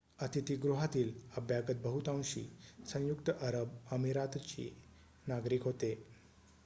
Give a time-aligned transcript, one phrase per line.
[0.19, 2.43] अतिथी गृहातील अभ्यागत बहुतांशी
[2.87, 4.69] संयुक्त अरब अमिरातीचे
[5.27, 5.93] नागरिक होते